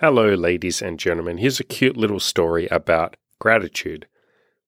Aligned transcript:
Hello, 0.00 0.34
ladies 0.34 0.82
and 0.82 0.98
gentlemen. 0.98 1.38
Here's 1.38 1.60
a 1.60 1.64
cute 1.64 1.96
little 1.96 2.18
story 2.18 2.66
about 2.68 3.16
gratitude. 3.38 4.08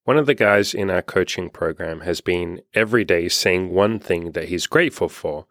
One 0.05 0.17
of 0.17 0.27
the 0.27 0.35
guys 0.35 0.75
in 0.75 0.91
our 0.91 1.03
coaching 1.03 1.51
program 1.51 2.03
has 2.03 2.21
been 2.21 2.61
every 2.73 3.05
day 3.05 3.29
saying 3.29 3.71
one 3.71 3.99
thing 3.99 4.33
that 4.33 4.49
he's 4.49 4.69
grateful 4.69 5.09
for, 5.09 5.47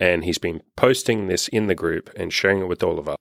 and 0.00 0.24
he's 0.24 0.38
been 0.38 0.62
posting 0.74 1.26
this 1.26 1.48
in 1.48 1.66
the 1.66 1.74
group 1.74 2.08
and 2.16 2.32
sharing 2.32 2.60
it 2.60 2.68
with 2.68 2.82
all 2.82 2.98
of 2.98 3.08
us. 3.08 3.18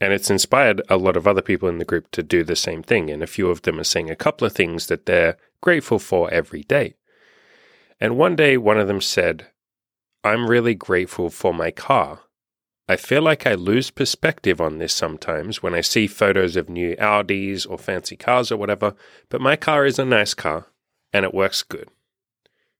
And 0.00 0.12
it's 0.12 0.30
inspired 0.30 0.82
a 0.88 0.96
lot 0.96 1.16
of 1.16 1.28
other 1.28 1.42
people 1.42 1.68
in 1.68 1.78
the 1.78 1.84
group 1.84 2.10
to 2.10 2.22
do 2.22 2.42
the 2.42 2.56
same 2.56 2.82
thing. 2.82 3.08
And 3.08 3.22
a 3.22 3.28
few 3.28 3.50
of 3.50 3.62
them 3.62 3.78
are 3.78 3.84
saying 3.84 4.10
a 4.10 4.16
couple 4.16 4.46
of 4.46 4.52
things 4.52 4.86
that 4.86 5.06
they're 5.06 5.36
grateful 5.60 6.00
for 6.00 6.28
every 6.32 6.62
day. 6.62 6.94
And 8.00 8.16
one 8.16 8.34
day, 8.34 8.56
one 8.56 8.78
of 8.80 8.88
them 8.88 9.00
said, 9.00 9.46
I'm 10.24 10.50
really 10.50 10.74
grateful 10.74 11.30
for 11.30 11.54
my 11.54 11.70
car. 11.70 12.23
I 12.86 12.96
feel 12.96 13.22
like 13.22 13.46
I 13.46 13.54
lose 13.54 13.90
perspective 13.90 14.60
on 14.60 14.78
this 14.78 14.92
sometimes 14.92 15.62
when 15.62 15.74
I 15.74 15.80
see 15.80 16.06
photos 16.06 16.54
of 16.54 16.68
new 16.68 16.94
Audis 16.96 17.66
or 17.68 17.78
fancy 17.78 18.16
cars 18.16 18.52
or 18.52 18.58
whatever, 18.58 18.94
but 19.30 19.40
my 19.40 19.56
car 19.56 19.86
is 19.86 19.98
a 19.98 20.04
nice 20.04 20.34
car 20.34 20.66
and 21.12 21.24
it 21.24 21.32
works 21.32 21.62
good. 21.62 21.88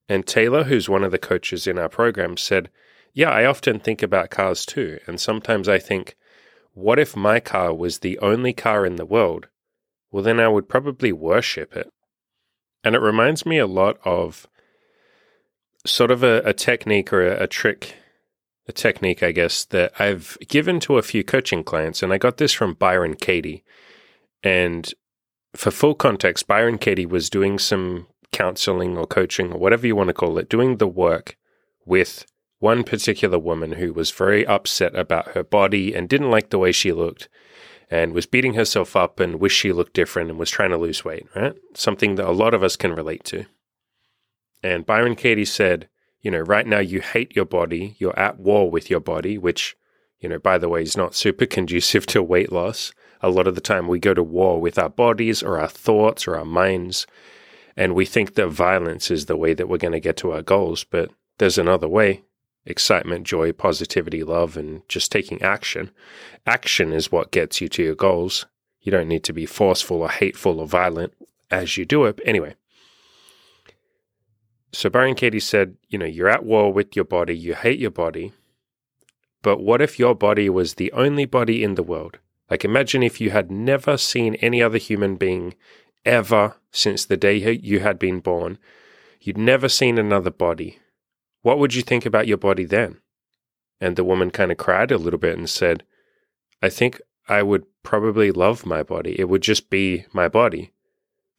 And 0.06 0.26
Taylor, 0.26 0.64
who's 0.64 0.90
one 0.90 1.04
of 1.04 1.10
the 1.10 1.18
coaches 1.18 1.66
in 1.66 1.78
our 1.78 1.88
program, 1.88 2.36
said, 2.36 2.68
Yeah, 3.14 3.30
I 3.30 3.46
often 3.46 3.80
think 3.80 4.02
about 4.02 4.28
cars 4.28 4.66
too. 4.66 4.98
And 5.06 5.18
sometimes 5.18 5.68
I 5.68 5.78
think, 5.78 6.16
what 6.74 6.98
if 6.98 7.16
my 7.16 7.40
car 7.40 7.72
was 7.72 8.00
the 8.00 8.18
only 8.18 8.52
car 8.52 8.84
in 8.84 8.96
the 8.96 9.06
world? 9.06 9.48
Well, 10.10 10.22
then 10.22 10.38
I 10.38 10.48
would 10.48 10.68
probably 10.68 11.12
worship 11.12 11.74
it. 11.74 11.90
And 12.82 12.94
it 12.94 13.00
reminds 13.00 13.46
me 13.46 13.56
a 13.56 13.66
lot 13.66 13.98
of 14.04 14.46
sort 15.86 16.10
of 16.10 16.22
a, 16.22 16.42
a 16.44 16.52
technique 16.52 17.10
or 17.10 17.26
a, 17.26 17.44
a 17.44 17.46
trick 17.46 17.94
a 18.66 18.72
technique, 18.72 19.22
I 19.22 19.32
guess, 19.32 19.64
that 19.66 19.92
I've 19.98 20.38
given 20.48 20.80
to 20.80 20.98
a 20.98 21.02
few 21.02 21.22
coaching 21.22 21.64
clients, 21.64 22.02
and 22.02 22.12
I 22.12 22.18
got 22.18 22.38
this 22.38 22.52
from 22.52 22.74
Byron 22.74 23.14
Katie. 23.14 23.64
And 24.42 24.92
for 25.54 25.70
full 25.70 25.94
context, 25.94 26.46
Byron 26.46 26.78
Katie 26.78 27.06
was 27.06 27.30
doing 27.30 27.58
some 27.58 28.06
counseling 28.32 28.96
or 28.96 29.06
coaching 29.06 29.52
or 29.52 29.58
whatever 29.58 29.86
you 29.86 29.96
want 29.96 30.08
to 30.08 30.14
call 30.14 30.38
it, 30.38 30.48
doing 30.48 30.78
the 30.78 30.88
work 30.88 31.36
with 31.86 32.26
one 32.58 32.82
particular 32.82 33.38
woman 33.38 33.72
who 33.72 33.92
was 33.92 34.10
very 34.10 34.46
upset 34.46 34.96
about 34.96 35.28
her 35.32 35.44
body 35.44 35.94
and 35.94 36.08
didn't 36.08 36.30
like 36.30 36.50
the 36.50 36.58
way 36.58 36.72
she 36.72 36.92
looked 36.92 37.28
and 37.90 38.12
was 38.12 38.26
beating 38.26 38.54
herself 38.54 38.96
up 38.96 39.20
and 39.20 39.36
wished 39.36 39.58
she 39.58 39.72
looked 39.72 39.92
different 39.92 40.30
and 40.30 40.38
was 40.38 40.50
trying 40.50 40.70
to 40.70 40.78
lose 40.78 41.04
weight, 41.04 41.26
right? 41.36 41.54
Something 41.74 42.14
that 42.14 42.26
a 42.26 42.32
lot 42.32 42.54
of 42.54 42.62
us 42.62 42.76
can 42.76 42.94
relate 42.94 43.22
to. 43.24 43.44
And 44.62 44.86
Byron 44.86 45.14
Katie 45.14 45.44
said, 45.44 45.88
you 46.24 46.30
know, 46.30 46.40
right 46.40 46.66
now 46.66 46.78
you 46.78 47.02
hate 47.02 47.36
your 47.36 47.44
body, 47.44 47.96
you're 47.98 48.18
at 48.18 48.40
war 48.40 48.70
with 48.70 48.88
your 48.88 48.98
body, 48.98 49.36
which, 49.36 49.76
you 50.18 50.28
know, 50.28 50.38
by 50.38 50.56
the 50.56 50.70
way, 50.70 50.82
is 50.82 50.96
not 50.96 51.14
super 51.14 51.44
conducive 51.56 52.06
to 52.06 52.22
weight 52.22 52.50
loss. 52.50 52.92
A 53.20 53.28
lot 53.28 53.46
of 53.46 53.54
the 53.54 53.60
time 53.60 53.86
we 53.86 53.98
go 53.98 54.14
to 54.14 54.22
war 54.22 54.58
with 54.58 54.78
our 54.78 54.88
bodies 54.88 55.42
or 55.42 55.58
our 55.58 55.68
thoughts 55.68 56.26
or 56.26 56.36
our 56.36 56.44
minds, 56.46 57.06
and 57.76 57.94
we 57.94 58.06
think 58.06 58.34
that 58.34 58.48
violence 58.48 59.10
is 59.10 59.26
the 59.26 59.36
way 59.36 59.52
that 59.52 59.68
we're 59.68 59.76
going 59.76 59.92
to 59.92 60.00
get 60.00 60.16
to 60.18 60.32
our 60.32 60.42
goals, 60.42 60.82
but 60.82 61.10
there's 61.38 61.58
another 61.58 61.88
way 61.88 62.22
excitement, 62.66 63.26
joy, 63.26 63.52
positivity, 63.52 64.24
love, 64.24 64.56
and 64.56 64.80
just 64.88 65.12
taking 65.12 65.42
action. 65.42 65.90
Action 66.46 66.94
is 66.94 67.12
what 67.12 67.30
gets 67.30 67.60
you 67.60 67.68
to 67.68 67.82
your 67.82 67.94
goals. 67.94 68.46
You 68.80 68.90
don't 68.90 69.08
need 69.08 69.22
to 69.24 69.34
be 69.34 69.44
forceful 69.44 70.00
or 70.00 70.08
hateful 70.08 70.60
or 70.60 70.66
violent 70.66 71.12
as 71.50 71.76
you 71.76 71.84
do 71.84 72.06
it. 72.06 72.18
Anyway, 72.24 72.54
so 74.74 74.90
Byron 74.90 75.14
Katie 75.14 75.40
said, 75.40 75.76
you 75.88 75.98
know, 75.98 76.04
you're 76.04 76.28
at 76.28 76.44
war 76.44 76.72
with 76.72 76.96
your 76.96 77.04
body, 77.04 77.36
you 77.36 77.54
hate 77.54 77.78
your 77.78 77.90
body, 77.90 78.32
but 79.42 79.60
what 79.60 79.80
if 79.80 79.98
your 79.98 80.14
body 80.14 80.48
was 80.48 80.74
the 80.74 80.92
only 80.92 81.24
body 81.26 81.62
in 81.62 81.74
the 81.74 81.82
world? 81.82 82.18
Like 82.50 82.64
imagine 82.64 83.02
if 83.02 83.20
you 83.20 83.30
had 83.30 83.50
never 83.50 83.96
seen 83.96 84.34
any 84.36 84.62
other 84.62 84.78
human 84.78 85.16
being 85.16 85.54
ever 86.04 86.56
since 86.70 87.04
the 87.04 87.16
day 87.16 87.36
you 87.62 87.80
had 87.80 87.98
been 87.98 88.20
born. 88.20 88.58
You'd 89.20 89.38
never 89.38 89.68
seen 89.68 89.96
another 89.96 90.30
body. 90.30 90.78
What 91.42 91.58
would 91.58 91.74
you 91.74 91.82
think 91.82 92.04
about 92.04 92.26
your 92.26 92.36
body 92.36 92.64
then? 92.64 93.00
And 93.80 93.96
the 93.96 94.04
woman 94.04 94.30
kind 94.30 94.52
of 94.52 94.58
cried 94.58 94.90
a 94.90 94.98
little 94.98 95.18
bit 95.18 95.38
and 95.38 95.48
said, 95.48 95.84
I 96.62 96.68
think 96.68 97.00
I 97.28 97.42
would 97.42 97.64
probably 97.82 98.30
love 98.30 98.66
my 98.66 98.82
body. 98.82 99.18
It 99.18 99.28
would 99.28 99.42
just 99.42 99.70
be 99.70 100.04
my 100.12 100.28
body. 100.28 100.72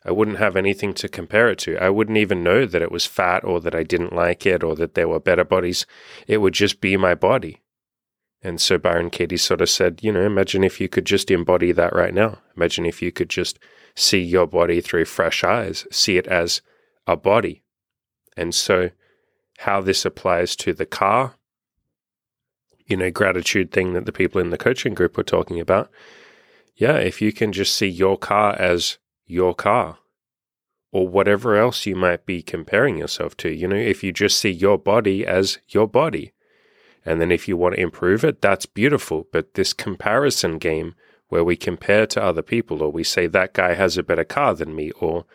I 0.06 0.12
wouldn't 0.12 0.38
have 0.38 0.56
anything 0.56 0.94
to 0.96 1.10
compare 1.10 1.50
it 1.50 1.58
to. 1.60 1.78
I 1.78 1.90
wouldn't 1.90 2.18
even 2.18 2.44
know 2.44 2.66
that 2.68 2.82
it 2.82 2.92
was 2.92 3.08
fat 3.08 3.44
or 3.44 3.60
that 3.62 3.74
I 3.74 3.82
didn't 3.82 4.14
like 4.14 4.46
it 4.46 4.64
or 4.64 4.76
that 4.76 4.94
there 4.94 5.08
were 5.08 5.20
better 5.20 5.44
bodies. 5.44 5.88
It 6.28 6.38
would 6.38 6.54
just 6.54 6.80
be 6.80 6.96
my 6.96 7.16
body. 7.16 7.64
And 8.44 8.62
so 8.62 8.78
Byron 8.78 9.10
Katie 9.10 9.38
sort 9.38 9.62
of 9.62 9.70
said, 9.70 10.02
you 10.04 10.12
know, 10.12 10.22
imagine 10.22 10.64
if 10.64 10.80
you 10.80 10.88
could 10.88 11.06
just 11.06 11.32
embody 11.32 11.72
that 11.72 11.96
right 11.96 12.14
now. 12.14 12.38
Imagine 12.56 12.86
if 12.86 13.02
you 13.02 13.12
could 13.12 13.30
just 13.30 13.58
see 13.96 14.20
your 14.20 14.46
body 14.46 14.82
through 14.82 15.06
fresh 15.06 15.44
eyes, 15.44 15.88
see 15.92 16.18
it 16.18 16.28
as 16.28 16.62
a 17.08 17.16
body. 17.16 17.64
And 18.38 18.54
so, 18.54 18.92
how 19.60 19.82
this 19.82 20.06
applies 20.06 20.56
to 20.58 20.74
the 20.74 20.86
car, 20.86 21.36
you 22.86 22.98
know, 22.98 23.10
gratitude 23.10 23.72
thing 23.72 23.94
that 23.94 24.06
the 24.06 24.12
people 24.12 24.40
in 24.40 24.52
the 24.52 24.58
coaching 24.58 24.94
group 24.94 25.18
were 25.18 25.24
talking 25.24 25.60
about. 25.60 25.90
Yeah, 26.76 26.98
if 26.98 27.22
you 27.22 27.32
can 27.32 27.52
just 27.52 27.76
see 27.76 27.88
your 27.88 28.18
car 28.18 28.54
as 28.60 29.00
your 29.25 29.53
car 29.53 29.97
or 30.91 31.08
whatever 31.08 31.58
else 31.58 31.86
you 31.86 31.96
might 31.96 32.25
be 32.25 32.41
comparing 32.41 32.97
yourself 32.97 33.36
to. 33.38 33.50
You 33.50 33.68
know, 33.68 33.75
if 33.75 34.03
you 34.03 34.12
just 34.13 34.40
see 34.40 34.52
your 34.52 34.78
body 34.78 35.25
as 35.25 35.58
your 35.68 35.88
body, 35.88 36.31
and 37.06 37.19
then 37.19 37.31
if 37.31 37.47
you 37.47 37.58
want 37.58 37.75
to 37.75 37.81
improve 37.81 38.24
it, 38.24 38.41
that's 38.41 38.66
beautiful. 38.66 39.28
But 39.31 39.56
this 39.56 39.74
comparison 39.74 40.58
game 40.58 40.96
where 41.30 41.44
we 41.44 41.56
compare 41.56 42.06
to 42.08 42.24
other 42.24 42.41
people, 42.41 42.81
or 42.81 42.91
we 42.91 43.03
say 43.03 43.28
that 43.28 43.53
guy 43.53 43.74
has 43.74 43.97
a 43.97 44.03
better 44.03 44.24
car 44.24 44.53
than 44.53 44.75
me, 44.75 44.91
or 44.91 45.25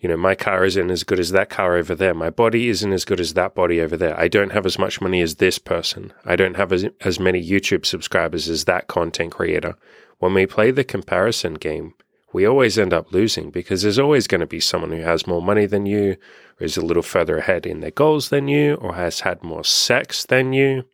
you 0.00 0.08
know, 0.08 0.16
my 0.16 0.36
car 0.36 0.64
isn't 0.64 0.90
as 0.90 1.02
good 1.02 1.18
as 1.18 1.32
that 1.32 1.50
car 1.50 1.74
over 1.76 1.94
there. 1.94 2.14
My 2.14 2.30
body 2.30 2.68
isn't 2.68 2.92
as 2.92 3.04
good 3.04 3.18
as 3.18 3.34
that 3.34 3.54
body 3.54 3.80
over 3.80 3.96
there. 3.96 4.18
I 4.18 4.28
don't 4.28 4.52
have 4.52 4.64
as 4.64 4.78
much 4.78 5.00
money 5.00 5.20
as 5.20 5.34
this 5.34 5.58
person. 5.58 6.12
I 6.24 6.36
don't 6.36 6.56
have 6.56 6.72
as, 6.72 6.86
as 7.00 7.18
many 7.18 7.44
YouTube 7.44 7.84
subscribers 7.84 8.48
as 8.48 8.64
that 8.64 8.86
content 8.86 9.32
creator. 9.32 9.74
When 10.18 10.34
we 10.34 10.46
play 10.46 10.70
the 10.70 10.84
comparison 10.84 11.54
game, 11.54 11.94
we 12.32 12.46
always 12.46 12.78
end 12.78 12.92
up 12.92 13.12
losing 13.12 13.50
because 13.50 13.82
there's 13.82 13.98
always 13.98 14.26
going 14.26 14.40
to 14.40 14.46
be 14.46 14.60
someone 14.60 14.92
who 14.92 15.00
has 15.00 15.26
more 15.26 15.42
money 15.42 15.66
than 15.66 15.86
you, 15.86 16.16
or 16.60 16.64
is 16.64 16.76
a 16.76 16.84
little 16.84 17.02
further 17.02 17.38
ahead 17.38 17.66
in 17.66 17.80
their 17.80 17.90
goals 17.90 18.28
than 18.28 18.48
you, 18.48 18.74
or 18.74 18.94
has 18.94 19.20
had 19.20 19.42
more 19.42 19.64
sex 19.64 20.26
than 20.26 20.52
you. 20.52 20.84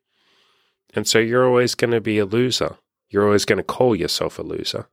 And 0.95 1.07
so 1.07 1.19
you're 1.19 1.47
always 1.47 1.75
going 1.75 1.91
to 1.91 2.01
be 2.01 2.19
a 2.19 2.25
loser. 2.25 2.77
You're 3.09 3.27
always 3.27 3.45
going 3.45 3.59
to 3.59 3.65
call 3.65 3.97
yourself 3.97 4.39
a 4.39 4.43
loser. 4.43 4.89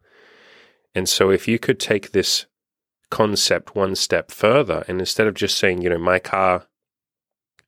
And 0.96 1.08
so 1.08 1.30
if 1.30 1.48
you 1.48 1.60
could 1.60 1.80
take 1.80 2.12
this 2.12 2.48
concept 3.12 3.76
one 3.76 3.96
step 3.96 4.32
further, 4.32 4.84
and 4.88 5.00
instead 5.00 5.28
of 5.28 5.36
just 5.36 5.58
saying, 5.58 5.82
you 5.82 5.90
know, 5.90 6.00
my 6.00 6.18
car 6.18 6.66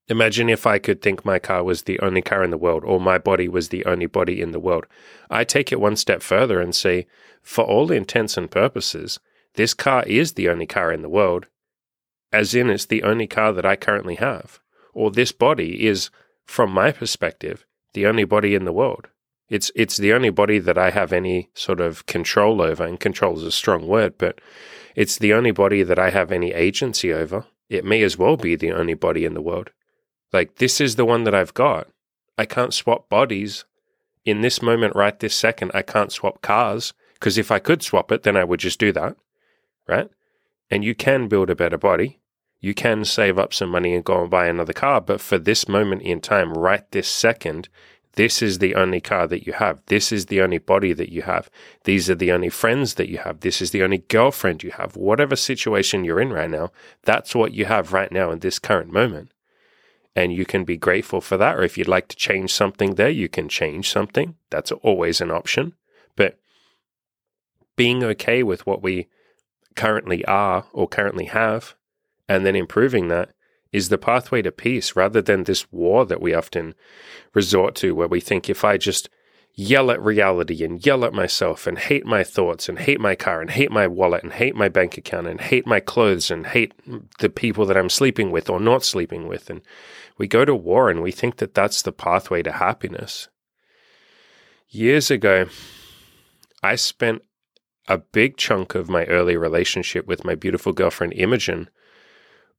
Imagine 0.09 0.50
if 0.50 0.68
I 0.68 0.80
could 0.80 1.02
think 1.02 1.24
my 1.24 1.40
car 1.40 1.64
was 1.64 1.84
the 1.84 2.00
only 2.02 2.22
car 2.22 2.44
in 2.44 2.52
the 2.52 2.58
world 2.58 2.84
or 2.84 3.00
my 3.00 3.18
body 3.18 3.47
was 3.47 3.69
the 3.69 3.86
only 3.86 4.06
body 4.06 4.41
in 4.41 4.52
the 4.52 4.59
world. 4.59 4.86
I 5.30 5.44
take 5.46 5.72
it 5.72 5.80
one 5.80 5.96
step 5.96 6.22
further 6.22 6.59
and 6.59 6.75
say, 6.75 7.08
for 7.41 7.64
all 7.64 7.91
intents 7.91 8.36
and 8.36 8.52
purposes, 8.52 9.19
this 9.56 9.74
car 9.74 10.03
is 10.03 10.34
the 10.34 10.50
only 10.50 10.66
car 10.66 10.91
in 10.91 11.03
the 11.03 11.09
world, 11.09 11.47
as 12.34 12.53
in 12.53 12.69
it's 12.69 12.86
the 12.86 13.03
only 13.03 13.28
car 13.28 13.53
that 13.53 13.66
I 13.66 13.75
currently 13.75 14.16
have. 14.16 14.59
Or 14.94 15.09
this 15.09 15.31
body 15.31 15.86
is, 15.86 16.09
from 16.46 16.72
my 16.72 16.91
perspective, 16.91 17.66
the 17.94 18.06
only 18.06 18.25
body 18.25 18.56
in 18.56 18.66
the 18.66 18.74
world. 18.74 19.08
It's 19.50 19.72
it's 19.75 19.97
the 19.97 20.14
only 20.14 20.31
body 20.31 20.58
that 20.59 20.78
I 20.78 20.90
have 20.90 21.14
any 21.14 21.50
sort 21.53 21.80
of 21.80 22.06
control 22.08 22.62
over, 22.62 22.84
and 22.84 23.00
control 23.00 23.38
is 23.38 23.44
a 23.44 23.52
strong 23.52 23.88
word, 23.88 24.18
but 24.18 24.40
it's 24.96 25.18
the 25.18 25.34
only 25.34 25.52
body 25.52 25.84
that 25.84 26.00
I 26.00 26.09
have 26.09 26.31
any 26.31 26.53
agency 26.53 27.14
over. 27.14 27.46
It 27.70 27.85
may 27.85 28.02
as 28.03 28.18
well 28.18 28.38
be 28.38 28.56
the 28.56 28.72
only 28.72 28.96
body 28.96 29.25
in 29.25 29.34
the 29.34 29.41
world. 29.41 29.70
Like, 30.34 30.56
this 30.56 30.82
is 30.82 30.96
the 30.96 31.06
one 31.06 31.24
that 31.24 31.36
I've 31.36 31.54
got. 31.54 31.88
I 32.38 32.46
can't 32.46 32.74
swap 32.74 33.08
bodies 33.08 33.66
in 34.26 34.42
this 34.42 34.62
moment, 34.62 34.96
right 34.96 35.18
this 35.20 35.36
second. 35.36 35.72
I 35.76 35.84
can't 35.84 36.12
swap 36.12 36.41
cars 36.41 36.94
because 37.14 37.38
if 37.38 37.52
I 37.52 37.59
could 37.59 37.84
swap 37.84 38.12
it, 38.12 38.24
then 38.24 38.35
I 38.35 38.44
would 38.44 38.59
just 38.59 38.80
do 38.80 38.91
that. 38.94 39.16
Right. 39.88 40.09
And 40.72 40.84
you 40.84 40.96
can 40.96 41.28
build 41.28 41.50
a 41.52 41.56
better 41.56 41.78
body. 41.78 42.20
You 42.59 42.74
can 42.74 43.06
save 43.06 43.38
up 43.38 43.53
some 43.53 43.70
money 43.70 43.94
and 43.94 44.03
go 44.03 44.22
and 44.22 44.32
buy 44.32 44.47
another 44.47 44.74
car. 44.74 45.02
But 45.02 45.22
for 45.22 45.38
this 45.38 45.68
moment 45.68 46.02
in 46.02 46.22
time, 46.22 46.53
right 46.53 46.90
this 46.91 47.09
second, 47.09 47.68
this 48.14 48.41
is 48.41 48.59
the 48.59 48.74
only 48.74 49.02
car 49.02 49.28
that 49.28 49.46
you 49.46 49.53
have. 49.53 49.82
This 49.88 50.12
is 50.12 50.28
the 50.28 50.41
only 50.41 50.58
body 50.58 50.94
that 50.94 51.12
you 51.12 51.24
have. 51.24 51.50
These 51.84 52.09
are 52.09 52.16
the 52.16 52.32
only 52.32 52.50
friends 52.50 52.94
that 52.96 53.09
you 53.09 53.18
have. 53.20 53.41
This 53.41 53.62
is 53.62 53.72
the 53.72 53.84
only 53.84 54.00
girlfriend 54.00 54.64
you 54.64 54.72
have. 54.72 54.96
Whatever 54.96 55.36
situation 55.36 56.06
you're 56.06 56.22
in 56.22 56.32
right 56.32 56.50
now, 56.50 56.72
that's 57.03 57.36
what 57.36 57.53
you 57.53 57.66
have 57.66 57.91
right 57.91 58.12
now 58.12 58.32
in 58.32 58.40
this 58.40 58.58
current 58.58 58.91
moment 58.91 59.34
and 60.16 60.34
you 60.34 60.46
can 60.46 60.64
be 60.64 60.78
grateful 60.78 61.22
for 61.22 61.38
that. 61.38 61.56
Or 61.56 61.64
if 61.64 61.78
you'd 61.78 61.88
like 61.88 62.08
to 62.10 62.16
change 62.16 62.54
something 62.54 62.96
there, 62.96 63.10
you 63.10 63.28
can 63.28 63.50
change 63.50 63.90
something. 63.90 64.36
That's 64.50 64.72
always 64.72 65.22
an 65.22 65.32
option. 65.32 65.74
But 66.16 66.38
being 67.76 68.04
okay 68.04 68.44
with 68.44 68.66
what 68.68 68.84
we 68.84 69.08
currently 69.76 70.24
are 70.26 70.66
or 70.72 70.88
currently 70.88 71.26
have, 71.26 71.76
and 72.30 72.46
then 72.46 72.56
improving 72.56 73.08
that 73.08 73.30
is 73.72 73.90
the 73.90 73.98
pathway 73.98 74.42
to 74.44 74.52
peace 74.52 74.96
rather 74.96 75.22
than 75.22 75.44
this 75.44 75.72
war 75.72 76.06
that 76.06 76.22
we 76.22 76.34
often 76.34 76.76
resort 77.34 77.74
to, 77.76 77.96
where 77.96 78.08
we 78.08 78.20
think 78.20 78.50
if 78.50 78.64
I 78.64 78.78
just 78.78 79.10
yell 79.55 79.91
at 79.91 80.02
reality 80.02 80.64
and 80.64 80.84
yell 80.85 81.05
at 81.05 81.14
myself 81.14 81.67
and 81.67 81.78
hate 81.78 82.05
my 82.05 82.23
thoughts 82.23 82.67
and 82.67 82.79
hate 82.79 83.00
my 83.00 83.16
car 83.16 83.40
and 83.40 83.52
hate 83.52 83.72
my 83.72 83.85
wallet 83.85 84.23
and 84.23 84.34
hate 84.34 84.55
my 84.55 84.67
bank 84.67 84.97
account 84.97 85.28
and 85.28 85.40
hate 85.40 85.67
my 85.67 85.79
clothes 85.79 86.32
and 86.32 86.47
hate 86.47 86.73
the 87.20 87.29
people 87.29 87.66
that 87.66 87.78
I'm 87.78 87.90
sleeping 87.90 88.32
with 88.32 88.50
or 88.50 88.59
not 88.59 88.84
sleeping 88.84 89.28
with. 89.28 89.50
And 89.50 89.61
we 90.17 90.28
go 90.28 90.44
to 90.44 90.55
war 90.55 90.90
and 90.90 91.03
we 91.03 91.11
think 91.11 91.38
that 91.38 91.53
that's 91.53 91.84
the 91.84 91.91
pathway 91.91 92.41
to 92.44 92.53
happiness. 92.53 93.29
Years 94.70 95.11
ago, 95.11 95.46
I 96.64 96.76
spent 96.76 97.22
a 97.88 98.00
big 98.00 98.38
chunk 98.38 98.73
of 98.73 98.90
my 98.90 99.05
early 99.05 99.38
relationship 99.38 100.08
with 100.08 100.26
my 100.26 100.34
beautiful 100.34 100.73
girlfriend 100.73 101.14
Imogen 101.14 101.70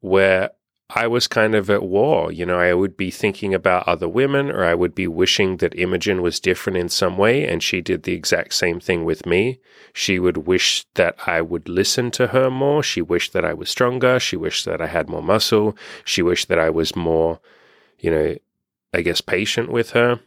where 0.00 0.50
I 0.96 1.08
was 1.08 1.26
kind 1.26 1.56
of 1.56 1.69
at 1.70 1.82
war. 1.82 2.31
You 2.31 2.46
know, 2.46 2.58
I 2.58 2.73
would 2.73 2.96
be 2.96 3.11
thinking 3.11 3.52
about 3.52 3.88
other 3.88 4.08
women, 4.08 4.50
or 4.50 4.64
I 4.64 4.75
would 4.75 4.94
be 4.94 5.08
wishing 5.08 5.56
that 5.56 5.76
Imogen 5.76 6.23
was 6.23 6.38
different 6.38 6.79
in 6.79 6.88
some 6.88 7.19
way, 7.19 7.46
and 7.46 7.62
she 7.62 7.81
did 7.81 8.05
the 8.05 8.12
exact 8.12 8.55
same 8.55 8.79
thing 8.79 9.05
with 9.05 9.26
me. 9.26 9.58
She 9.93 10.20
would 10.20 10.46
wish 10.46 10.87
that 10.94 11.17
I 11.26 11.41
would 11.41 11.69
listen 11.69 12.12
to 12.12 12.29
her 12.29 12.49
more. 12.49 12.82
She 12.82 13.02
wished 13.02 13.32
that 13.32 13.44
I 13.44 13.55
was 13.55 13.69
stronger. 13.69 14.20
She 14.20 14.37
wished 14.37 14.67
that 14.67 14.81
I 14.81 14.87
had 14.87 15.08
more 15.08 15.23
muscle. 15.23 15.76
She 16.05 16.23
wished 16.23 16.49
that 16.49 16.61
I 16.61 16.70
was 16.70 16.94
more, 16.94 17.41
you 17.99 18.11
know, 18.12 18.37
I 18.93 19.00
guess, 19.00 19.20
patient 19.20 19.73
with 19.73 19.91
her. 19.91 20.20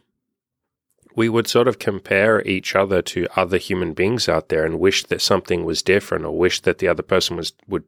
We 1.16 1.30
would 1.30 1.48
sort 1.48 1.66
of 1.66 1.78
compare 1.78 2.42
each 2.42 2.76
other 2.76 3.00
to 3.02 3.26
other 3.34 3.56
human 3.56 3.94
beings 3.94 4.28
out 4.28 4.50
there 4.50 4.66
and 4.66 4.78
wish 4.78 5.04
that 5.04 5.22
something 5.22 5.64
was 5.64 5.82
different 5.82 6.26
or 6.26 6.36
wish 6.36 6.60
that 6.60 6.78
the 6.78 6.88
other 6.88 7.02
person 7.02 7.36
was 7.36 7.54
would 7.66 7.84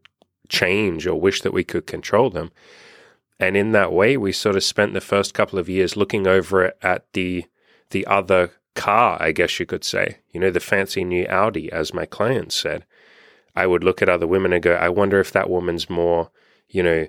change 0.50 1.06
or 1.06 1.18
wish 1.18 1.40
that 1.40 1.54
we 1.54 1.64
could 1.64 1.86
control 1.86 2.28
them. 2.28 2.50
And 3.38 3.56
in 3.56 3.72
that 3.72 3.92
way, 3.92 4.18
we 4.18 4.32
sort 4.32 4.56
of 4.56 4.62
spent 4.62 4.92
the 4.92 5.00
first 5.00 5.32
couple 5.32 5.58
of 5.58 5.68
years 5.68 5.96
looking 5.96 6.26
over 6.26 6.74
at 6.82 7.10
the 7.14 7.46
the 7.88 8.06
other 8.06 8.52
car, 8.74 9.16
I 9.20 9.32
guess 9.32 9.58
you 9.58 9.66
could 9.66 9.82
say. 9.82 10.18
You 10.30 10.40
know, 10.40 10.50
the 10.50 10.60
fancy 10.60 11.02
new 11.04 11.26
Audi, 11.26 11.72
as 11.72 11.94
my 11.94 12.06
clients 12.06 12.54
said. 12.54 12.84
I 13.56 13.66
would 13.66 13.82
look 13.82 14.00
at 14.00 14.08
other 14.08 14.26
women 14.26 14.52
and 14.52 14.62
go, 14.62 14.74
I 14.74 14.88
wonder 14.90 15.18
if 15.18 15.32
that 15.32 15.50
woman's 15.50 15.90
more, 15.90 16.30
you 16.68 16.82
know, 16.82 17.08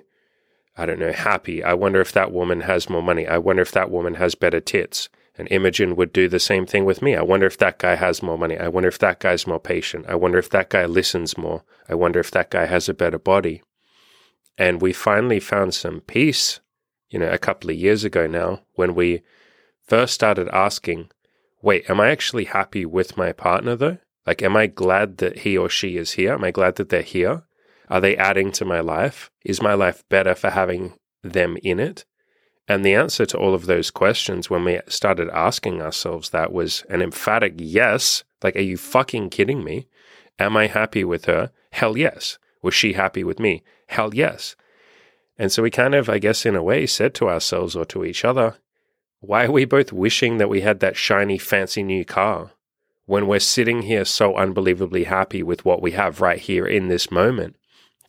I 0.76 0.86
don't 0.86 0.98
know, 0.98 1.12
happy. 1.12 1.62
I 1.62 1.74
wonder 1.74 2.00
if 2.00 2.12
that 2.12 2.32
woman 2.32 2.62
has 2.62 2.90
more 2.90 3.02
money. 3.02 3.28
I 3.28 3.38
wonder 3.38 3.62
if 3.62 3.70
that 3.72 3.90
woman 3.90 4.14
has 4.14 4.34
better 4.34 4.60
tits. 4.60 5.08
And 5.38 5.48
Imogen 5.50 5.96
would 5.96 6.12
do 6.12 6.28
the 6.28 6.38
same 6.38 6.66
thing 6.66 6.84
with 6.84 7.00
me. 7.00 7.16
I 7.16 7.22
wonder 7.22 7.46
if 7.46 7.56
that 7.58 7.78
guy 7.78 7.94
has 7.94 8.22
more 8.22 8.36
money. 8.36 8.58
I 8.58 8.68
wonder 8.68 8.88
if 8.88 8.98
that 8.98 9.20
guy's 9.20 9.46
more 9.46 9.60
patient. 9.60 10.04
I 10.06 10.14
wonder 10.14 10.38
if 10.38 10.50
that 10.50 10.68
guy 10.68 10.84
listens 10.84 11.38
more. 11.38 11.64
I 11.88 11.94
wonder 11.94 12.20
if 12.20 12.30
that 12.32 12.50
guy 12.50 12.66
has 12.66 12.88
a 12.88 12.94
better 12.94 13.18
body. 13.18 13.62
And 14.58 14.82
we 14.82 14.92
finally 14.92 15.40
found 15.40 15.74
some 15.74 16.00
peace, 16.00 16.60
you 17.08 17.18
know, 17.18 17.30
a 17.30 17.38
couple 17.38 17.70
of 17.70 17.76
years 17.76 18.04
ago 18.04 18.26
now 18.26 18.60
when 18.74 18.94
we 18.94 19.22
first 19.82 20.12
started 20.12 20.48
asking, 20.48 21.10
wait, 21.62 21.88
am 21.88 22.00
I 22.00 22.10
actually 22.10 22.44
happy 22.44 22.84
with 22.84 23.16
my 23.16 23.32
partner 23.32 23.74
though? 23.74 23.98
Like, 24.26 24.42
am 24.42 24.56
I 24.56 24.66
glad 24.66 25.18
that 25.18 25.40
he 25.40 25.56
or 25.56 25.68
she 25.68 25.96
is 25.96 26.12
here? 26.12 26.34
Am 26.34 26.44
I 26.44 26.50
glad 26.50 26.76
that 26.76 26.90
they're 26.90 27.02
here? 27.02 27.44
Are 27.88 28.00
they 28.00 28.16
adding 28.16 28.52
to 28.52 28.64
my 28.64 28.80
life? 28.80 29.30
Is 29.44 29.62
my 29.62 29.74
life 29.74 30.04
better 30.08 30.34
for 30.34 30.50
having 30.50 30.94
them 31.22 31.56
in 31.62 31.80
it? 31.80 32.04
And 32.68 32.84
the 32.84 32.94
answer 32.94 33.26
to 33.26 33.38
all 33.38 33.54
of 33.54 33.66
those 33.66 33.90
questions 33.90 34.48
when 34.48 34.64
we 34.64 34.80
started 34.88 35.28
asking 35.30 35.82
ourselves 35.82 36.30
that 36.30 36.52
was 36.52 36.84
an 36.88 37.02
emphatic 37.02 37.54
yes. 37.56 38.24
Like, 38.42 38.56
are 38.56 38.60
you 38.60 38.76
fucking 38.76 39.30
kidding 39.30 39.64
me? 39.64 39.88
Am 40.38 40.56
I 40.56 40.68
happy 40.68 41.04
with 41.04 41.24
her? 41.26 41.50
Hell 41.72 41.96
yes. 41.96 42.38
Was 42.62 42.74
she 42.74 42.92
happy 42.92 43.24
with 43.24 43.38
me? 43.38 43.62
Hell 43.88 44.14
yes. 44.14 44.56
And 45.38 45.50
so 45.50 45.62
we 45.62 45.70
kind 45.70 45.94
of, 45.94 46.08
I 46.08 46.18
guess, 46.18 46.46
in 46.46 46.54
a 46.54 46.62
way, 46.62 46.86
said 46.86 47.14
to 47.14 47.28
ourselves 47.28 47.74
or 47.74 47.84
to 47.86 48.04
each 48.04 48.24
other, 48.24 48.56
why 49.20 49.44
are 49.44 49.52
we 49.52 49.64
both 49.64 49.92
wishing 49.92 50.38
that 50.38 50.48
we 50.48 50.60
had 50.60 50.80
that 50.80 50.96
shiny, 50.96 51.38
fancy 51.38 51.82
new 51.82 52.04
car 52.04 52.52
when 53.06 53.26
we're 53.26 53.40
sitting 53.40 53.82
here 53.82 54.04
so 54.04 54.36
unbelievably 54.36 55.04
happy 55.04 55.42
with 55.42 55.64
what 55.64 55.82
we 55.82 55.92
have 55.92 56.20
right 56.20 56.38
here 56.40 56.66
in 56.66 56.88
this 56.88 57.10
moment? 57.10 57.56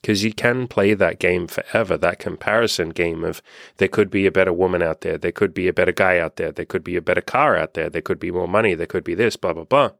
Because 0.03 0.21
you 0.21 0.33
can 0.33 0.67
play 0.67 0.93
that 0.93 1.17
game 1.17 1.47
forever, 1.47 1.95
that 1.95 2.19
comparison 2.19 2.89
game 2.89 3.23
of 3.23 3.41
there 3.77 3.87
could 3.87 4.11
be 4.11 4.25
a 4.25 4.31
better 4.31 4.51
woman 4.51 4.83
out 4.83 4.99
there, 4.99 5.17
there 5.17 5.31
could 5.31 5.53
be 5.53 5.69
a 5.69 5.73
better 5.73 5.93
guy 5.93 6.19
out 6.19 6.35
there, 6.35 6.51
there 6.51 6.65
could 6.65 6.83
be 6.83 6.97
a 6.97 7.01
better 7.01 7.21
car 7.21 7.55
out 7.55 7.73
there, 7.73 7.89
there 7.89 8.01
could 8.01 8.19
be 8.19 8.29
more 8.29 8.47
money, 8.47 8.75
there 8.75 8.85
could 8.85 9.05
be 9.05 9.15
this, 9.15 9.37
blah, 9.37 9.53
blah, 9.53 9.63
blah. 9.63 9.91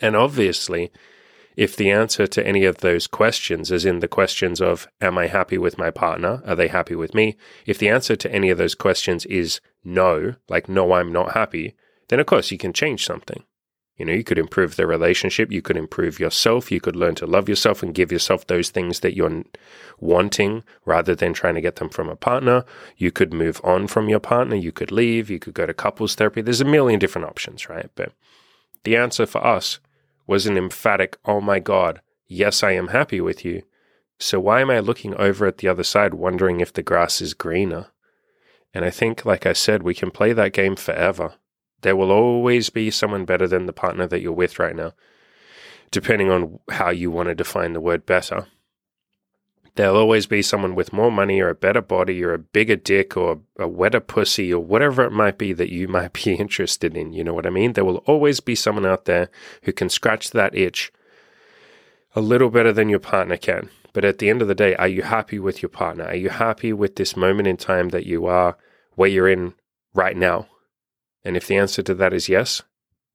And 0.00 0.14
obviously, 0.14 0.92
if 1.56 1.74
the 1.74 1.90
answer 1.90 2.28
to 2.28 2.46
any 2.46 2.64
of 2.64 2.78
those 2.78 3.08
questions 3.08 3.72
is 3.72 3.84
in 3.84 3.98
the 3.98 4.06
questions 4.06 4.60
of, 4.60 4.86
Am 5.00 5.18
I 5.18 5.26
happy 5.26 5.58
with 5.58 5.76
my 5.76 5.90
partner? 5.90 6.40
Are 6.46 6.54
they 6.54 6.68
happy 6.68 6.94
with 6.94 7.14
me? 7.14 7.36
If 7.66 7.78
the 7.78 7.88
answer 7.88 8.14
to 8.14 8.32
any 8.32 8.48
of 8.48 8.58
those 8.58 8.76
questions 8.76 9.26
is 9.26 9.60
no, 9.82 10.36
like, 10.48 10.68
no, 10.68 10.92
I'm 10.92 11.12
not 11.12 11.32
happy, 11.32 11.74
then 12.10 12.20
of 12.20 12.26
course 12.26 12.52
you 12.52 12.58
can 12.58 12.72
change 12.72 13.04
something. 13.04 13.42
You 13.96 14.04
know, 14.04 14.12
you 14.12 14.24
could 14.24 14.38
improve 14.38 14.74
the 14.74 14.88
relationship, 14.88 15.52
you 15.52 15.62
could 15.62 15.76
improve 15.76 16.18
yourself, 16.18 16.72
you 16.72 16.80
could 16.80 16.96
learn 16.96 17.14
to 17.16 17.26
love 17.26 17.48
yourself 17.48 17.80
and 17.82 17.94
give 17.94 18.10
yourself 18.10 18.46
those 18.46 18.70
things 18.70 19.00
that 19.00 19.14
you're 19.14 19.44
wanting 20.00 20.64
rather 20.84 21.14
than 21.14 21.32
trying 21.32 21.54
to 21.54 21.60
get 21.60 21.76
them 21.76 21.88
from 21.88 22.08
a 22.08 22.16
partner. 22.16 22.64
You 22.96 23.12
could 23.12 23.32
move 23.32 23.60
on 23.62 23.86
from 23.86 24.08
your 24.08 24.18
partner, 24.18 24.56
you 24.56 24.72
could 24.72 24.90
leave, 24.90 25.30
you 25.30 25.38
could 25.38 25.54
go 25.54 25.64
to 25.64 25.72
couples 25.72 26.16
therapy. 26.16 26.42
There's 26.42 26.60
a 26.60 26.64
million 26.64 26.98
different 26.98 27.28
options, 27.28 27.68
right? 27.68 27.88
But 27.94 28.12
the 28.82 28.96
answer 28.96 29.26
for 29.26 29.46
us 29.46 29.78
was 30.26 30.46
an 30.46 30.56
emphatic, 30.56 31.16
oh 31.24 31.40
my 31.40 31.60
God, 31.60 32.00
yes, 32.26 32.64
I 32.64 32.72
am 32.72 32.88
happy 32.88 33.20
with 33.20 33.44
you. 33.44 33.62
So 34.18 34.40
why 34.40 34.60
am 34.60 34.70
I 34.70 34.80
looking 34.80 35.14
over 35.14 35.46
at 35.46 35.58
the 35.58 35.68
other 35.68 35.84
side 35.84 36.14
wondering 36.14 36.60
if 36.60 36.72
the 36.72 36.82
grass 36.82 37.20
is 37.20 37.34
greener? 37.34 37.88
And 38.72 38.84
I 38.84 38.90
think, 38.90 39.24
like 39.24 39.46
I 39.46 39.52
said, 39.52 39.82
we 39.82 39.94
can 39.94 40.10
play 40.10 40.32
that 40.32 40.52
game 40.52 40.74
forever. 40.74 41.34
There 41.84 41.96
will 41.96 42.10
always 42.10 42.70
be 42.70 42.90
someone 42.90 43.26
better 43.26 43.46
than 43.46 43.66
the 43.66 43.72
partner 43.74 44.06
that 44.06 44.22
you're 44.22 44.32
with 44.32 44.58
right 44.58 44.74
now, 44.74 44.94
depending 45.90 46.30
on 46.30 46.58
how 46.70 46.88
you 46.88 47.10
want 47.10 47.28
to 47.28 47.34
define 47.34 47.74
the 47.74 47.80
word 47.80 48.06
better. 48.06 48.46
There'll 49.74 49.98
always 49.98 50.26
be 50.26 50.40
someone 50.40 50.74
with 50.74 50.94
more 50.94 51.12
money 51.12 51.42
or 51.42 51.50
a 51.50 51.54
better 51.54 51.82
body 51.82 52.24
or 52.24 52.32
a 52.32 52.38
bigger 52.38 52.76
dick 52.76 53.18
or 53.18 53.40
a 53.58 53.68
wetter 53.68 54.00
pussy 54.00 54.50
or 54.50 54.64
whatever 54.64 55.04
it 55.04 55.12
might 55.12 55.36
be 55.36 55.52
that 55.52 55.70
you 55.70 55.86
might 55.98 56.14
be 56.14 56.32
interested 56.32 56.96
in. 56.96 57.12
You 57.12 57.22
know 57.22 57.34
what 57.34 57.46
I 57.46 57.50
mean? 57.50 57.74
There 57.74 57.84
will 57.84 57.98
always 58.06 58.40
be 58.40 58.54
someone 58.54 58.86
out 58.86 59.04
there 59.04 59.28
who 59.64 59.72
can 59.74 59.90
scratch 59.90 60.30
that 60.30 60.54
itch 60.54 60.90
a 62.16 62.22
little 62.22 62.48
better 62.48 62.72
than 62.72 62.88
your 62.88 62.98
partner 62.98 63.36
can. 63.36 63.68
But 63.92 64.06
at 64.06 64.20
the 64.20 64.30
end 64.30 64.40
of 64.40 64.48
the 64.48 64.54
day, 64.54 64.74
are 64.76 64.88
you 64.88 65.02
happy 65.02 65.38
with 65.38 65.60
your 65.60 65.68
partner? 65.68 66.04
Are 66.04 66.16
you 66.16 66.30
happy 66.30 66.72
with 66.72 66.96
this 66.96 67.14
moment 67.14 67.46
in 67.46 67.58
time 67.58 67.90
that 67.90 68.06
you 68.06 68.24
are 68.24 68.56
where 68.94 69.10
you're 69.10 69.28
in 69.28 69.52
right 69.92 70.16
now? 70.16 70.46
And 71.24 71.36
if 71.36 71.46
the 71.46 71.56
answer 71.56 71.82
to 71.82 71.94
that 71.94 72.12
is 72.12 72.28
yes, 72.28 72.62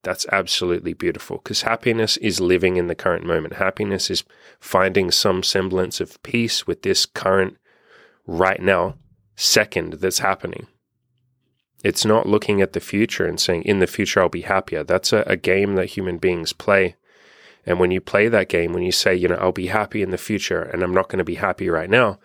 that's 0.02 0.26
absolutely 0.32 0.94
beautiful 0.94 1.38
because 1.38 1.62
happiness 1.62 2.16
is 2.18 2.40
living 2.40 2.76
in 2.76 2.86
the 2.86 2.94
current 2.94 3.24
moment. 3.24 3.54
Happiness 3.54 4.10
is 4.10 4.24
finding 4.58 5.10
some 5.10 5.42
semblance 5.42 6.00
of 6.00 6.22
peace 6.22 6.66
with 6.66 6.82
this 6.82 7.04
current, 7.06 7.58
right 8.26 8.60
now, 8.60 8.94
second 9.36 9.94
that's 9.94 10.20
happening. 10.20 10.66
It's 11.82 12.04
not 12.04 12.26
looking 12.26 12.60
at 12.60 12.72
the 12.72 12.80
future 12.80 13.26
and 13.26 13.40
saying, 13.40 13.62
in 13.62 13.78
the 13.78 13.86
future, 13.86 14.20
I'll 14.20 14.28
be 14.28 14.42
happier. 14.42 14.84
That's 14.84 15.12
a, 15.12 15.22
a 15.26 15.36
game 15.36 15.76
that 15.76 15.90
human 15.90 16.18
beings 16.18 16.52
play. 16.52 16.96
And 17.66 17.78
when 17.78 17.90
you 17.90 18.00
play 18.00 18.28
that 18.28 18.48
game, 18.48 18.72
when 18.72 18.82
you 18.82 18.92
say, 18.92 19.14
you 19.14 19.28
know, 19.28 19.36
I'll 19.36 19.52
be 19.52 19.66
happy 19.66 20.02
in 20.02 20.10
the 20.10 20.18
future 20.18 20.62
and 20.62 20.82
I'm 20.82 20.94
not 20.94 21.08
going 21.08 21.18
to 21.18 21.24
be 21.24 21.36
happy 21.36 21.68
right 21.68 21.90
now, 21.90 22.18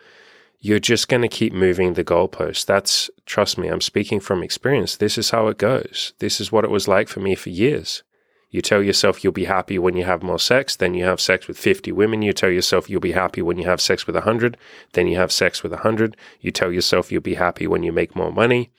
you're 0.66 0.80
just 0.80 1.10
going 1.10 1.22
to 1.22 1.28
keep 1.28 1.54
moving 1.54 1.94
the 1.94 2.04
goalpost. 2.04 2.66
That's, 2.66 3.08
trust 3.28 3.56
me, 3.56 3.68
I'm 3.68 3.82
speaking 3.82 4.20
from 4.20 4.42
experience. 4.42 4.98
This 4.98 5.16
is 5.16 5.30
how 5.30 5.46
it 5.48 5.60
goes. 5.60 6.14
This 6.18 6.42
is 6.42 6.52
what 6.52 6.64
it 6.64 6.72
was 6.72 6.88
like 6.88 7.08
for 7.08 7.20
me 7.20 7.36
for 7.36 7.52
years. 7.52 8.02
You 8.50 8.64
tell 8.64 8.82
yourself 8.82 9.24
you'll 9.24 9.32
be 9.32 9.46
happy 9.46 9.78
when 9.78 9.96
you 9.96 10.06
have 10.06 10.24
more 10.24 10.40
sex, 10.40 10.76
then 10.76 10.96
you 10.96 11.06
have 11.06 11.22
sex 11.22 11.48
with 11.48 11.60
50 11.60 11.92
women. 11.92 12.24
You 12.24 12.34
tell 12.34 12.50
yourself 12.50 12.90
you'll 12.90 13.00
be 13.00 13.12
happy 13.12 13.44
when 13.44 13.60
you 13.60 13.68
have 13.68 13.80
sex 13.80 14.08
with 14.08 14.16
100, 14.16 14.58
then 14.94 15.06
you 15.06 15.18
have 15.18 15.32
sex 15.32 15.62
with 15.62 15.72
100. 15.72 16.18
You 16.42 16.50
tell 16.50 16.72
yourself 16.72 17.12
you'll 17.12 17.22
be 17.22 17.36
happy 17.36 17.68
when 17.68 17.84
you 17.84 17.92
make 17.92 18.16
more 18.16 18.32
money. 18.32 18.72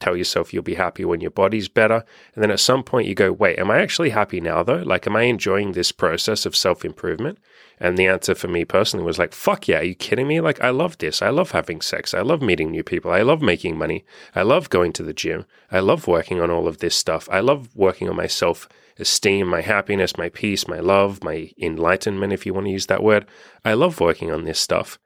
Tell 0.00 0.16
yourself 0.16 0.52
you'll 0.52 0.62
be 0.62 0.74
happy 0.74 1.04
when 1.04 1.20
your 1.20 1.30
body's 1.30 1.68
better. 1.68 2.04
And 2.34 2.42
then 2.42 2.50
at 2.50 2.58
some 2.58 2.82
point 2.82 3.06
you 3.06 3.14
go, 3.14 3.30
wait, 3.30 3.58
am 3.58 3.70
I 3.70 3.80
actually 3.80 4.10
happy 4.10 4.40
now 4.40 4.62
though? 4.62 4.82
Like, 4.82 5.06
am 5.06 5.14
I 5.14 5.22
enjoying 5.22 5.72
this 5.72 5.92
process 5.92 6.46
of 6.46 6.56
self 6.56 6.84
improvement? 6.84 7.38
And 7.78 7.96
the 7.96 8.06
answer 8.06 8.34
for 8.34 8.48
me 8.48 8.64
personally 8.64 9.04
was 9.04 9.18
like, 9.18 9.32
fuck 9.34 9.68
yeah, 9.68 9.78
are 9.78 9.84
you 9.84 9.94
kidding 9.94 10.26
me? 10.26 10.40
Like, 10.40 10.60
I 10.62 10.70
love 10.70 10.98
this. 10.98 11.22
I 11.22 11.28
love 11.30 11.50
having 11.52 11.80
sex. 11.80 12.12
I 12.12 12.20
love 12.20 12.42
meeting 12.42 12.70
new 12.70 12.82
people. 12.82 13.10
I 13.10 13.22
love 13.22 13.40
making 13.40 13.78
money. 13.78 14.04
I 14.34 14.42
love 14.42 14.68
going 14.70 14.92
to 14.94 15.02
the 15.02 15.14
gym. 15.14 15.46
I 15.70 15.80
love 15.80 16.06
working 16.06 16.40
on 16.40 16.50
all 16.50 16.66
of 16.66 16.78
this 16.78 16.94
stuff. 16.94 17.28
I 17.30 17.40
love 17.40 17.68
working 17.74 18.08
on 18.08 18.16
my 18.16 18.26
self 18.26 18.68
esteem, 18.98 19.46
my 19.46 19.60
happiness, 19.60 20.18
my 20.18 20.28
peace, 20.28 20.68
my 20.68 20.80
love, 20.80 21.24
my 21.24 21.50
enlightenment, 21.58 22.32
if 22.32 22.44
you 22.44 22.54
want 22.54 22.66
to 22.66 22.72
use 22.72 22.86
that 22.86 23.02
word. 23.02 23.26
I 23.64 23.74
love 23.74 24.00
working 24.00 24.30
on 24.30 24.44
this 24.44 24.60
stuff. 24.60 24.98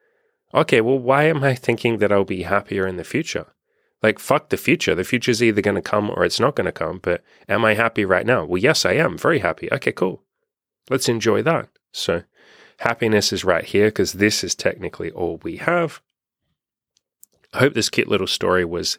Okay, 0.52 0.80
well, 0.80 0.98
why 0.98 1.24
am 1.24 1.42
I 1.42 1.54
thinking 1.54 1.98
that 1.98 2.12
I'll 2.12 2.24
be 2.24 2.42
happier 2.42 2.86
in 2.86 2.96
the 2.96 3.04
future? 3.04 3.53
Like, 4.04 4.20
fuck 4.20 4.50
the 4.50 4.56
future. 4.56 4.94
The 4.94 5.02
future's 5.02 5.42
either 5.42 5.62
going 5.62 5.74
to 5.74 5.82
come 5.82 6.10
or 6.10 6.24
it's 6.24 6.38
not 6.38 6.54
going 6.54 6.66
to 6.66 6.72
come. 6.72 7.00
But 7.02 7.24
am 7.48 7.64
I 7.64 7.74
happy 7.74 8.04
right 8.04 8.26
now? 8.26 8.44
Well, 8.44 8.62
yes, 8.62 8.84
I 8.84 8.92
am. 8.92 9.18
Very 9.18 9.40
happy. 9.40 9.68
Okay, 9.72 9.92
cool. 9.92 10.22
Let's 10.90 11.08
enjoy 11.08 11.42
that. 11.42 11.70
So, 11.90 12.22
Happiness 12.78 13.32
is 13.32 13.44
right 13.44 13.64
here 13.64 13.86
because 13.86 14.14
this 14.14 14.42
is 14.42 14.54
technically 14.54 15.10
all 15.10 15.40
we 15.42 15.56
have. 15.58 16.00
I 17.52 17.60
hope 17.60 17.74
this 17.74 17.88
cute 17.88 18.08
little 18.08 18.26
story 18.26 18.64
was 18.64 18.98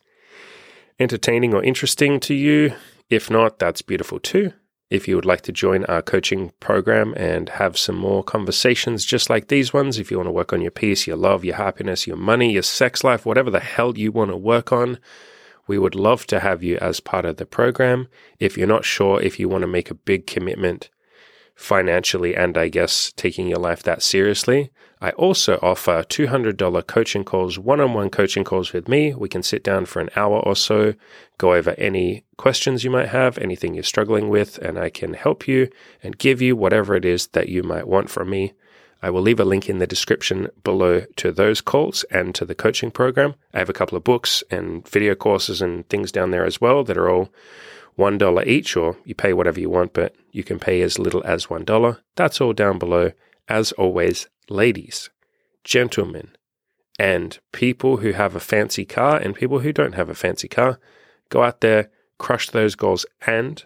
entertaining 0.99 1.53
or 1.53 1.63
interesting 1.63 2.19
to 2.21 2.33
you. 2.33 2.73
If 3.09 3.29
not, 3.29 3.59
that's 3.59 3.81
beautiful 3.81 4.19
too. 4.19 4.53
If 4.89 5.07
you 5.07 5.15
would 5.15 5.25
like 5.25 5.41
to 5.41 5.51
join 5.51 5.83
our 5.85 6.03
coaching 6.03 6.51
program 6.59 7.15
and 7.17 7.49
have 7.49 7.77
some 7.77 7.95
more 7.95 8.23
conversations 8.23 9.03
just 9.03 9.29
like 9.31 9.47
these 9.47 9.73
ones, 9.73 9.97
if 9.97 10.11
you 10.11 10.17
want 10.17 10.27
to 10.27 10.31
work 10.31 10.53
on 10.53 10.61
your 10.61 10.71
peace, 10.71 11.07
your 11.07 11.17
love, 11.17 11.43
your 11.43 11.55
happiness, 11.55 12.05
your 12.05 12.17
money, 12.17 12.51
your 12.51 12.61
sex 12.61 13.03
life, 13.03 13.25
whatever 13.25 13.49
the 13.49 13.59
hell 13.59 13.97
you 13.97 14.11
want 14.11 14.29
to 14.29 14.37
work 14.37 14.71
on, 14.71 14.99
we 15.67 15.79
would 15.79 15.95
love 15.95 16.27
to 16.27 16.39
have 16.39 16.61
you 16.61 16.77
as 16.77 16.99
part 16.99 17.25
of 17.25 17.37
the 17.37 17.47
program. 17.47 18.07
If 18.39 18.57
you're 18.57 18.67
not 18.67 18.85
sure 18.85 19.19
if 19.19 19.39
you 19.39 19.49
want 19.49 19.63
to 19.63 19.67
make 19.67 19.89
a 19.89 19.95
big 19.95 20.27
commitment 20.27 20.91
financially 21.55 22.35
and 22.35 22.57
I 22.57 22.67
guess 22.67 23.11
taking 23.15 23.47
your 23.47 23.59
life 23.59 23.81
that 23.83 24.03
seriously, 24.03 24.71
I 25.01 25.11
also 25.11 25.59
offer 25.61 26.03
$200 26.03 26.87
coaching 26.87 27.23
calls, 27.23 27.59
one 27.59 27.79
on 27.79 27.93
one 27.93 28.09
coaching 28.09 28.43
calls 28.43 28.73
with 28.73 28.87
me. 28.87 29.13
We 29.13 29.29
can 29.29 29.43
sit 29.43 29.63
down 29.63 29.85
for 29.85 29.99
an 29.99 30.09
hour 30.15 30.39
or 30.39 30.55
so, 30.55 30.93
go 31.37 31.53
over 31.53 31.71
any 31.77 32.25
questions 32.37 32.83
you 32.83 32.89
might 32.89 33.09
have, 33.09 33.37
anything 33.37 33.73
you're 33.73 33.83
struggling 33.83 34.29
with, 34.29 34.57
and 34.59 34.79
I 34.79 34.89
can 34.89 35.13
help 35.13 35.47
you 35.47 35.69
and 36.01 36.17
give 36.17 36.41
you 36.41 36.55
whatever 36.55 36.95
it 36.95 37.05
is 37.05 37.27
that 37.27 37.49
you 37.49 37.63
might 37.63 37.87
want 37.87 38.09
from 38.09 38.29
me. 38.29 38.53
I 39.01 39.09
will 39.09 39.21
leave 39.21 39.39
a 39.39 39.45
link 39.45 39.69
in 39.69 39.77
the 39.77 39.85
description 39.85 40.47
below 40.63 41.01
to 41.17 41.31
those 41.31 41.61
calls 41.61 42.03
and 42.09 42.33
to 42.33 42.45
the 42.45 42.55
coaching 42.55 42.89
program. 42.89 43.35
I 43.53 43.59
have 43.59 43.69
a 43.69 43.73
couple 43.73 43.97
of 43.97 44.03
books 44.03 44.43
and 44.49 44.87
video 44.87 45.13
courses 45.13 45.61
and 45.61 45.87
things 45.89 46.11
down 46.11 46.31
there 46.31 46.45
as 46.45 46.59
well 46.59 46.83
that 46.85 46.97
are 46.97 47.09
all 47.09 47.29
$1 47.97 48.47
each, 48.47 48.75
or 48.75 48.97
you 49.05 49.15
pay 49.15 49.33
whatever 49.33 49.59
you 49.59 49.69
want, 49.69 49.93
but 49.93 50.15
you 50.31 50.43
can 50.43 50.59
pay 50.59 50.81
as 50.81 50.99
little 50.99 51.23
as 51.25 51.47
$1. 51.47 51.99
That's 52.15 52.41
all 52.41 52.53
down 52.53 52.77
below. 52.77 53.11
As 53.47 53.71
always, 53.73 54.27
ladies, 54.49 55.09
gentlemen, 55.63 56.29
and 56.97 57.37
people 57.51 57.97
who 57.97 58.11
have 58.11 58.35
a 58.35 58.39
fancy 58.39 58.85
car 58.85 59.17
and 59.17 59.35
people 59.35 59.59
who 59.59 59.71
don't 59.71 59.95
have 59.95 60.09
a 60.09 60.15
fancy 60.15 60.47
car, 60.47 60.79
go 61.29 61.43
out 61.43 61.61
there, 61.61 61.89
crush 62.17 62.49
those 62.49 62.75
goals, 62.75 63.05
and 63.25 63.65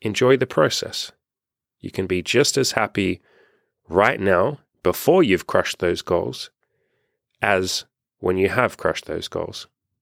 enjoy 0.00 0.36
the 0.36 0.46
process. 0.46 1.12
You 1.80 1.90
can 1.90 2.06
be 2.06 2.22
just 2.22 2.56
as 2.56 2.72
happy 2.72 3.20
right 3.88 4.20
now 4.20 4.58
before 4.82 5.22
you've 5.22 5.46
crushed 5.46 5.78
those 5.78 6.02
goals 6.02 6.50
as 7.40 7.84
when 8.18 8.36
you 8.36 8.48
have 8.48 8.76
crushed 8.76 9.06
those 9.06 9.28
goals. 9.28 9.66